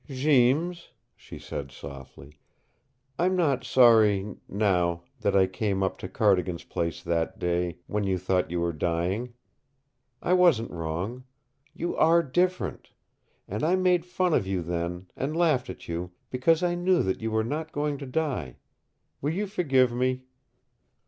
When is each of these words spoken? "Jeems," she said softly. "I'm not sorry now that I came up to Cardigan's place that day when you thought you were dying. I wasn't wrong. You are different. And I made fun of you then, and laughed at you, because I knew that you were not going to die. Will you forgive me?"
"Jeems," 0.09 0.89
she 1.15 1.37
said 1.37 1.71
softly. 1.71 2.39
"I'm 3.19 3.35
not 3.35 3.63
sorry 3.63 4.35
now 4.49 5.03
that 5.19 5.35
I 5.35 5.45
came 5.45 5.83
up 5.83 5.99
to 5.99 6.09
Cardigan's 6.09 6.63
place 6.63 7.03
that 7.03 7.37
day 7.37 7.77
when 7.85 8.03
you 8.03 8.17
thought 8.17 8.49
you 8.49 8.61
were 8.61 8.73
dying. 8.73 9.35
I 10.19 10.33
wasn't 10.33 10.71
wrong. 10.71 11.25
You 11.75 11.95
are 11.97 12.23
different. 12.23 12.89
And 13.47 13.63
I 13.63 13.75
made 13.75 14.03
fun 14.03 14.33
of 14.33 14.47
you 14.47 14.63
then, 14.63 15.05
and 15.15 15.37
laughed 15.37 15.69
at 15.69 15.87
you, 15.87 16.09
because 16.31 16.63
I 16.63 16.73
knew 16.73 17.03
that 17.03 17.21
you 17.21 17.29
were 17.29 17.43
not 17.43 17.71
going 17.71 17.99
to 17.99 18.07
die. 18.07 18.55
Will 19.21 19.33
you 19.35 19.45
forgive 19.45 19.91
me?" 19.93 20.23